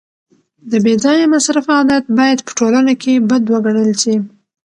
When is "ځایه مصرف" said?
1.03-1.65